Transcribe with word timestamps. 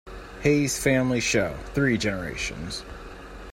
Hayes 0.41 0.79
Family 0.79 1.19
Show: 1.19 1.55
Three 1.75 1.95
Generations. 1.95 2.81